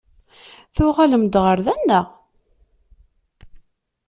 Tuɣalem-d 0.75 1.35
ɣer 1.43 1.57
da, 1.65 1.75
naɣ? 1.87 2.07